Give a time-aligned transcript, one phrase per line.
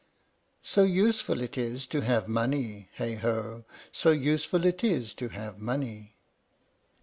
[0.63, 3.65] So useful it is to have money, heigh ho!
[3.91, 6.15] So useful it is to have money!